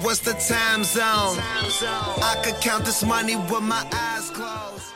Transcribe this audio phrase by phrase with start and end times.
[0.00, 1.36] What's the time zone?
[2.22, 4.92] I could count this money with my eyes closed.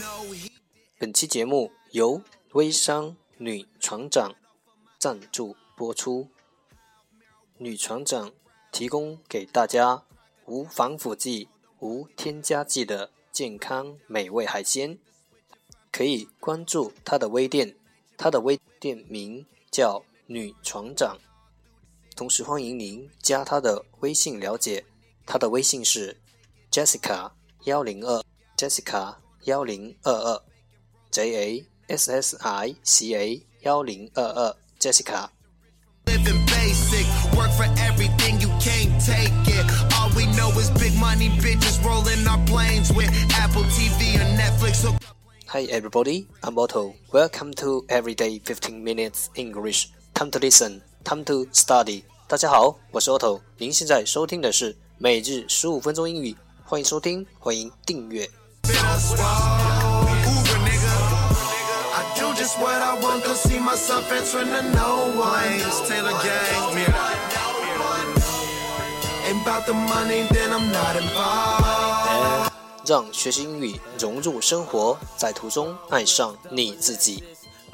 [0.00, 0.50] No, he
[0.98, 2.22] 本期节目由
[2.52, 4.34] 微商女船长
[4.98, 6.28] 赞助播出。
[7.58, 8.32] 女船长
[8.72, 10.02] 提供给大家
[10.46, 11.48] 无防腐剂、
[11.78, 14.98] 无添加剂的健康美味海鲜，
[15.92, 17.76] 可以关注她的微店，
[18.16, 21.18] 她的微店名叫女船长。
[22.21, 24.83] 同时欢迎您加她的微信了解，
[25.25, 26.17] 她的微信是
[26.71, 27.31] Jessica
[27.65, 28.23] 幺零二
[28.57, 30.41] Jessica 幺零二二
[31.11, 35.29] J A S S I C A 幺零二二 Jessica。
[36.05, 37.05] living basic.
[37.37, 39.65] Work for everything, you can't take it.
[39.93, 44.83] All we know is big money bitches rolling our planes with Apple TV or Netflix.
[44.83, 44.95] Hook
[45.47, 46.95] Hi everybody, I'm Otto.
[47.13, 49.89] Welcome to Everyday 15 Minutes English.
[50.13, 52.03] Time to listen, time to study.
[52.32, 53.38] 大家好，我是 Otto。
[53.58, 58.26] 您现在收听的是每日十五分钟英语，欢迎收听，欢迎订阅。
[72.86, 77.22] 让学习英语融入生活，在途中爱上你自己。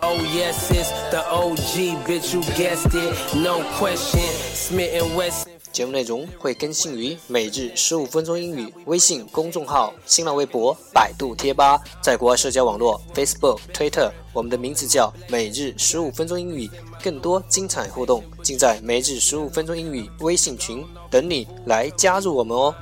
[0.00, 3.34] Oh yes, it's the OG, bitch, you guessed it.
[3.34, 4.22] No question,
[4.54, 5.48] Smith and Wesson.
[5.72, 16.70] 节目内容会更新于每日十五分钟英语微信公众号、新浪微博、百度贴吧，在国外社交网络 Facebook、Twitter，我们的名字叫每日十五分钟英语。
[17.02, 22.72] 更多精彩互动尽在每日十五分钟英语微信群，等你来加入我们哦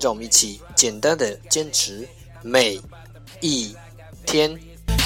[0.00, 2.06] 让我们一起简单的坚持
[2.43, 2.81] 每
[3.41, 3.75] 一
[4.25, 4.57] 天。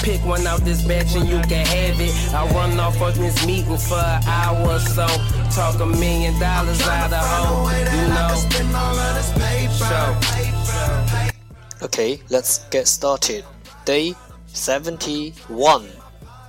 [0.02, 2.12] pick one out this batch and you can have it.
[2.34, 5.06] I run off of this meeting for an hour or so.
[5.50, 8.34] Talk a million dollars out of home, you know.
[8.36, 9.88] Spend all of this paper.
[9.88, 10.14] So,
[11.86, 13.46] Okay, let's get started.
[13.86, 14.14] Day
[14.52, 15.88] 71,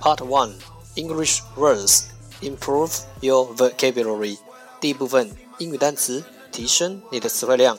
[0.00, 0.54] Part 1
[0.96, 2.10] English words.
[2.42, 4.36] Improve your vocabulary.
[4.80, 6.22] 第一部分英语单词，
[6.52, 7.78] 提升你的词汇量。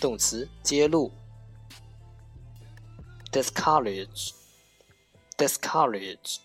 [0.00, 1.12] 动词，揭露。
[3.30, 4.32] discourage,
[5.36, 6.38] discourage,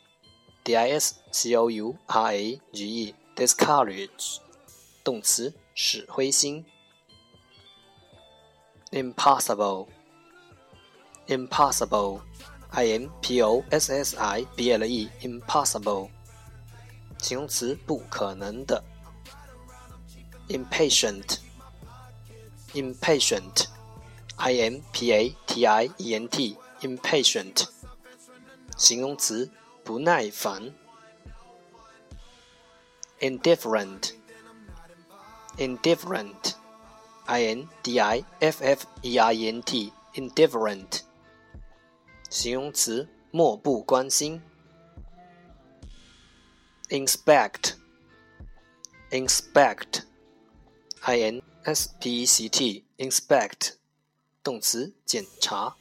[0.63, 4.37] d i s c o u r a g e, discourage，
[5.03, 6.63] 动词，使灰心。
[8.91, 9.87] impossible,
[11.27, 12.21] impossible,
[12.69, 16.09] i m p o s s i b l e, impossible，
[17.17, 18.83] 形容词，不可能的。
[20.49, 21.39] impatient,
[22.74, 23.66] impatient,
[24.36, 27.68] i m p a t i e n t, impatient，
[28.76, 29.50] 形容词，
[29.84, 30.72] 不耐烦。
[33.20, 34.12] indifferent,
[35.58, 36.54] indifferent,
[37.26, 41.00] i n d i f f e r e n t, indifferent，
[42.30, 44.40] 形容词，漠不关心。
[46.88, 47.74] inspect,
[49.10, 50.02] inspect,
[51.02, 53.74] i n s p e c t, inspect，
[54.42, 55.76] 动词，检查。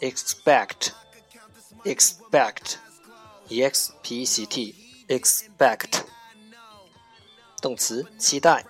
[0.00, 0.92] expect,
[1.84, 2.76] expect,
[3.48, 4.74] e x p e c t,
[5.08, 6.04] expect，
[7.60, 8.64] 动词，期待。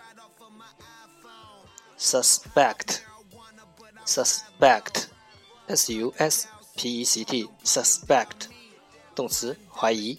[1.99, 2.99] suspect,
[4.05, 5.05] suspect,
[5.69, 8.49] s u s p e c t, suspect，
[9.15, 10.19] 动词，怀疑。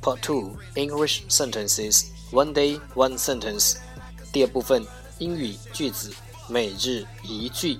[0.00, 3.76] Part Two English Sentences One Day One Sentence
[4.32, 4.86] 第二部分
[5.18, 6.12] 英语句子
[6.48, 7.78] 每日一句。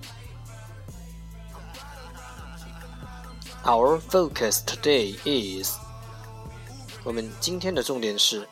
[3.64, 5.76] Our focus today is
[7.04, 8.48] 我们今天的重点是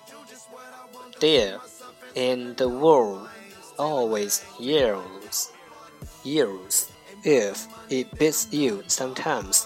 [1.20, 1.60] There
[2.14, 3.28] and the world
[3.76, 5.50] always yells
[6.24, 6.86] yells
[7.22, 9.62] if it beats you sometimes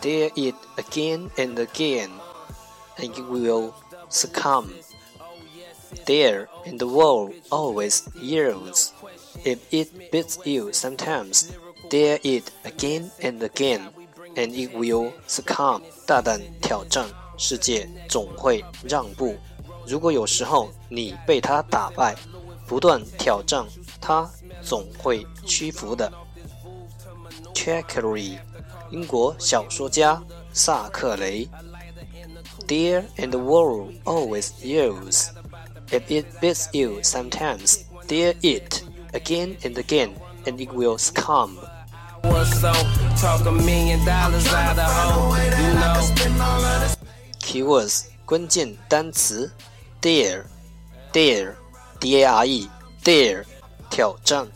[0.00, 2.10] dare it again and again
[3.01, 3.73] And you will
[4.09, 4.69] succumb
[6.05, 8.93] there in the world always yields.
[9.45, 11.51] if it beats you sometimes
[11.89, 13.89] dare it again and again
[14.35, 17.07] and it will succumb 大胆挑战
[17.37, 19.35] 世界总会让步。
[19.87, 22.15] 如果有时候你被他打败，
[22.67, 23.65] 不断挑战
[24.01, 24.29] 他，
[24.61, 26.11] 总会屈服的。
[27.55, 28.37] c h a c k e r y
[28.91, 30.21] 英国小说家
[30.53, 31.47] 萨克雷。
[32.68, 35.32] Dear and the world always yells.
[35.92, 38.82] If it beats you sometimes, dare it
[39.12, 40.14] again and again,
[40.46, 41.58] and it will succumb.
[47.40, 49.52] Keywords 关键单词
[50.00, 50.46] dare
[51.12, 51.54] dare
[52.00, 52.68] d a r e
[53.04, 53.44] dare
[53.90, 54.48] 挑战。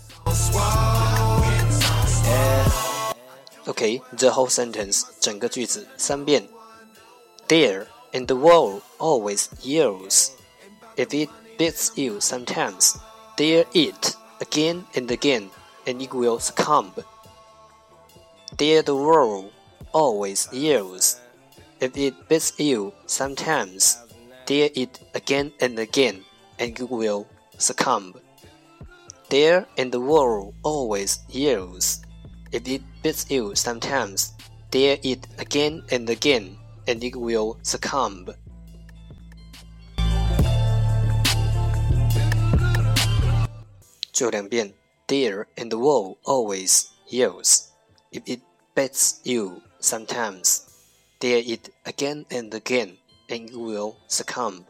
[3.66, 6.48] Okay, the whole sentence 整个句子三遍。
[7.48, 10.38] Dare and the world always yells.
[10.95, 12.98] If it beats you sometimes,
[13.36, 15.50] dare it again and again,
[15.88, 16.94] and it will succumb.
[18.56, 19.51] Dare the world
[19.92, 21.19] always yells.
[21.80, 23.98] If it beats you sometimes,
[24.45, 26.24] dare it again and again,
[26.60, 27.27] and you will
[27.57, 28.13] succumb.
[29.30, 32.06] Dare and the world always yells.
[32.51, 34.33] If it beats you sometimes,
[34.69, 36.57] dare it again and again,
[36.88, 38.30] and it will succumb.
[45.07, 47.71] deer and the wall always yields.
[48.12, 48.41] If it
[48.75, 50.69] bites you sometimes,
[51.19, 52.97] dare it again and again,
[53.29, 54.65] and you will succumb.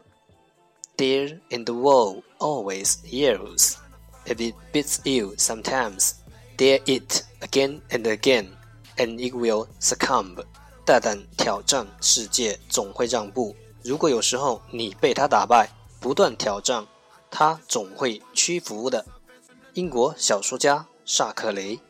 [0.96, 3.80] Deer and the wall always yields.
[4.26, 6.22] If it bites you sometimes,
[6.56, 8.56] dare it again and again,
[8.98, 10.40] and it will succumb.
[10.86, 13.56] 大胆挑战世界，总会让步。
[13.82, 16.86] 如果有时候你被他打败，不断挑战，
[17.30, 19.06] 他总会屈服的。
[19.72, 21.80] 英国小说家萨克雷。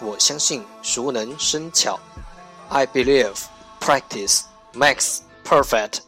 [0.00, 1.98] 我相信熟能生巧。
[2.68, 3.34] I believe
[3.80, 4.42] practice
[4.72, 6.03] makes perfect.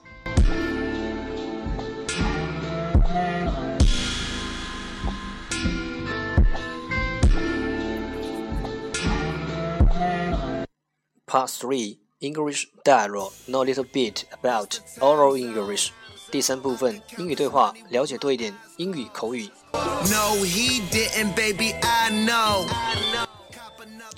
[11.26, 15.92] Part 3 English dialogue know a little bit about oral English
[16.30, 19.50] 第三部分英语对话，了解多一点英语口语。
[19.74, 22.68] No, he didn't, baby, I know.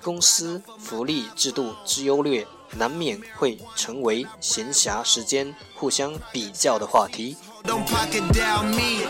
[0.02, 7.38] 公司福利制度之优劣，难免会成为闲暇时间互相比较的话题。
[7.64, 9.06] Don't pocket down me.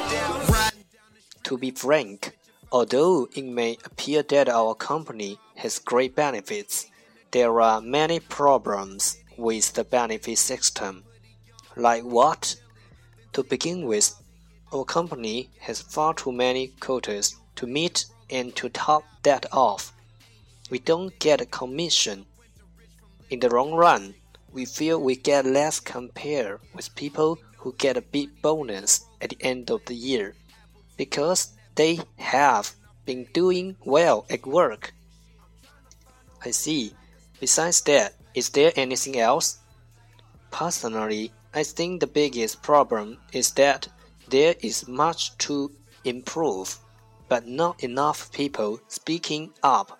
[0.48, 0.72] Right.
[1.46, 2.34] To be frank,
[2.70, 6.84] although it may appear that our company has great benefits,
[7.31, 11.05] there are many problems with the benefit system.
[11.77, 12.57] Like what?
[13.35, 14.15] To begin with,
[14.73, 19.93] our company has far too many quotas to meet and to top that off.
[20.71, 22.27] We don't get a commission.
[23.31, 24.15] In the long run,
[24.53, 29.39] we feel we get less compared with people who get a big bonus at the
[29.41, 30.35] end of the year
[30.97, 34.95] because they have been doing well at work.
[36.45, 36.95] I see.
[37.40, 39.60] Besides that, is there anything else?
[40.52, 43.88] Personally, I think the biggest problem is that
[44.30, 45.72] there is much to
[46.04, 46.80] improve,
[47.30, 50.00] but not enough people speaking up.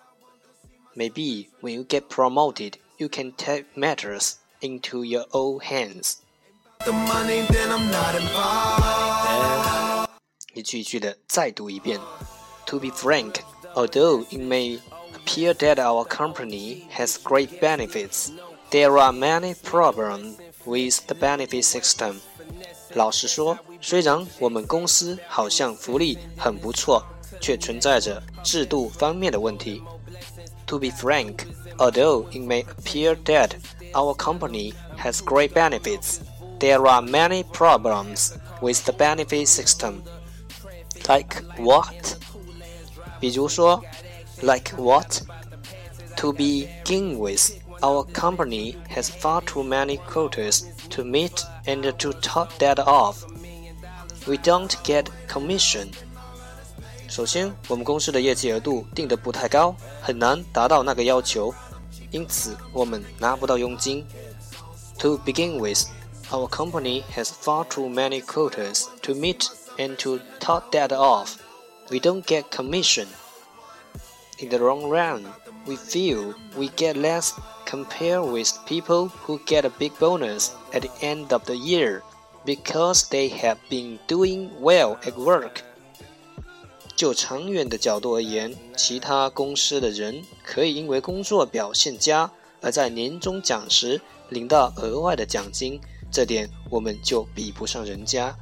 [0.96, 6.22] Maybe when you get promoted, you can take matters into your own hands.
[6.84, 10.08] The money, then I'm not involved.
[10.54, 12.00] 一句一句的再读一遍。
[12.66, 13.40] To be frank,
[13.74, 14.80] although it may
[15.18, 18.30] appear that our company has great benefits,
[18.70, 22.20] there are many problems with the benefit system.
[22.94, 27.04] 老实说，虽然我们公司好像福利很不错，
[27.40, 29.82] 却存在着制度方面的问题。
[30.66, 31.46] To be frank,
[31.78, 33.50] although it may appear that
[33.92, 36.20] our company has great benefits,
[36.58, 40.02] there are many problems with the benefit system.
[41.06, 42.16] Like what?
[43.20, 43.82] 比如说
[44.42, 45.22] ，like what?
[46.16, 52.56] To begin with, our company has far too many quotas to meet and to top
[52.58, 53.24] that off.
[54.26, 55.92] We don't get commission.
[57.08, 61.54] 首 首先，我们公司的业绩额度定得不太高，很难达到那个要求，
[62.10, 64.04] 因此我们拿不到佣金。
[64.98, 65.86] To begin with,
[66.30, 69.46] our company has far too many quotas to meet
[69.78, 71.36] and to top that off,
[71.88, 73.06] we don't get commission.
[74.38, 75.24] In the long run,
[75.66, 77.32] we feel we get less
[77.64, 82.02] compared with people who get a big bonus at the end of the year
[82.44, 85.62] because they have been doing well at work.
[86.96, 92.30] 就长远的角度而言，其他公司的人可以因为工作表现佳，
[92.60, 95.80] 而在年终奖时领到额外的奖金，
[96.10, 98.36] 这点我们就比不上人家。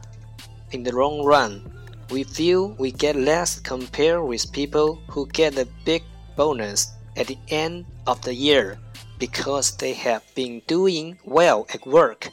[0.71, 1.62] In the long run,
[2.11, 6.02] we feel we get less compared with people who get a big
[6.37, 8.79] bonus at the end of the year
[9.19, 12.31] because they have been doing well at work.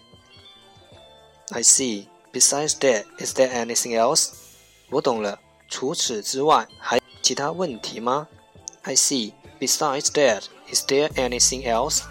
[1.52, 2.08] I see.
[2.32, 4.34] Besides that, is there anything else?
[4.92, 5.40] 我懂了。
[5.68, 8.28] 除此之外，还其他问题吗？
[8.84, 9.34] I see.
[9.60, 12.04] Besides that, is there anything else?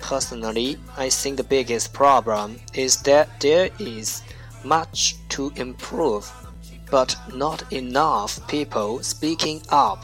[0.00, 4.22] Personally, I think the biggest problem is that there is
[4.64, 6.26] much to improve,
[6.90, 9.98] but not enough people speaking up.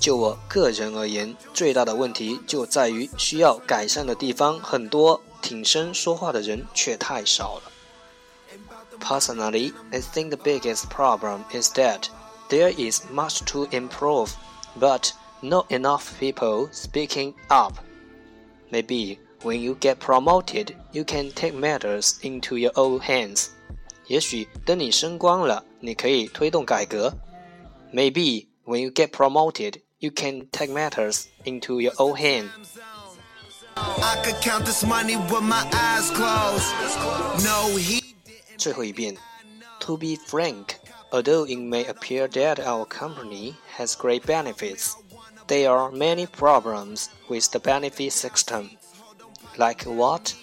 [0.00, 7.70] 就我个人而言，最大的问题就在于需要改善的地方很多，挺身说话的人却太少了。
[8.98, 12.06] Personally, I think the biggest problem is that
[12.48, 14.30] there is much to improve,
[14.78, 17.74] but not enough people speaking up.
[18.70, 23.50] Maybe when you get promoted, you can take matters into your own hands.
[24.06, 27.16] 也许等你升官了，你可以推动改革。
[27.92, 32.50] Maybe when you get promoted, you can take matters into your own hands.
[33.74, 36.72] I could count this money with my eyes closed.
[37.42, 38.02] No, he.
[38.58, 39.16] 最后一遍，
[39.80, 40.76] To be frank,
[41.10, 44.92] although it may appear that our company has great benefits,
[45.48, 48.70] there are many problems with the benefit system.
[49.56, 50.34] Like what?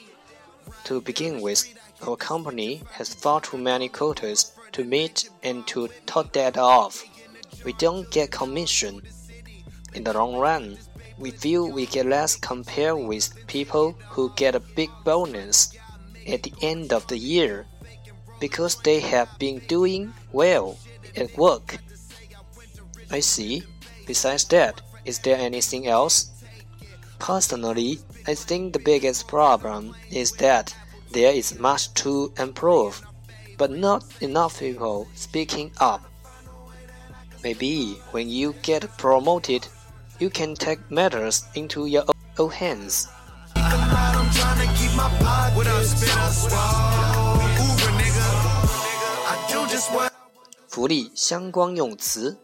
[0.85, 1.63] To begin with,
[2.06, 7.04] our company has far too many quotas to meet and to top that off.
[7.64, 9.02] We don't get commission.
[9.94, 10.76] In the long run,
[11.18, 15.76] we feel we get less compared with people who get a big bonus
[16.26, 17.66] at the end of the year
[18.40, 20.76] because they have been doing well
[21.16, 21.78] at work.
[23.11, 23.62] I see.
[24.06, 26.30] Besides that, is there anything else?
[27.18, 30.75] Personally, I think the biggest problem is that
[31.13, 33.01] there is much to improve,
[33.57, 36.01] but not enough people speaking up.
[37.43, 39.67] Maybe when you get promoted,
[40.19, 42.05] you can take matters into your
[42.38, 43.07] own hands.
[50.67, 52.38] 福利相关用词：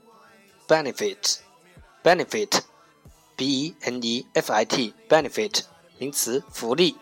[0.67, 5.61] benefit，benefit，b e n e f i t，benefit，
[5.99, 6.97] 名词，福利。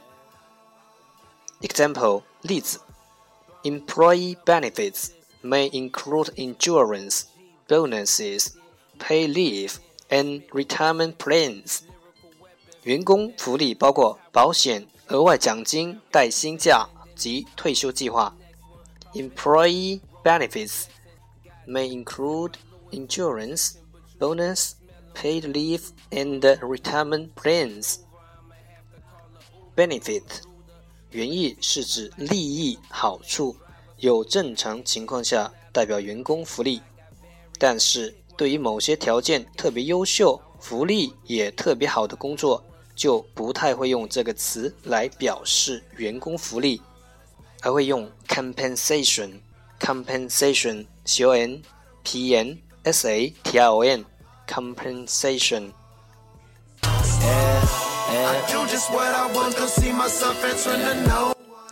[1.62, 2.80] Example 例子：
[3.64, 5.12] Employee benefits
[5.42, 7.24] may include insurance,
[7.68, 8.54] bonuses,
[9.00, 9.76] pay leave,
[10.10, 11.82] and retirement plans.
[12.84, 18.36] 员工福利包括保险、额外奖金、带薪假及退休计划。
[19.14, 20.86] Employee benefits
[21.66, 22.56] may include
[22.92, 23.76] insurance,
[24.20, 24.74] bonus,
[25.16, 28.00] paid leave, and retirement plans.
[29.76, 30.24] Benefit
[31.11, 33.57] 原意是指利益、好处，
[33.99, 36.81] 有正常情况下代表员工福利，
[37.59, 42.63] 但是对于某些条件特别优秀、福利也特别好的工作，
[42.95, 46.81] 就不太会用这个词来表示员工福利，
[47.63, 49.41] 而会用 compensation。
[49.81, 51.63] compensation c o n
[52.03, 54.05] p n s a t i o n
[54.49, 55.71] compensation。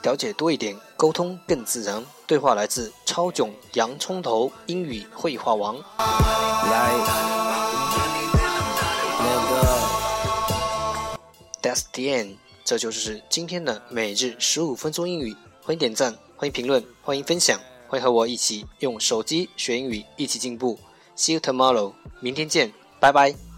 [0.02, 2.04] 了解多一点，沟通更自然。
[2.26, 5.76] 对话来自超囧洋葱头英语绘画王。
[11.62, 12.36] That's the end。
[12.64, 15.34] 这就是今天的每日十五分钟英语。
[15.62, 17.58] 欢迎点赞，欢迎评论，欢迎分享。
[17.88, 20.78] 欢迎和我一起用手机学英语，一起进步。
[21.16, 23.55] See you tomorrow，明天见，拜拜。